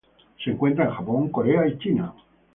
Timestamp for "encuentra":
0.49-0.85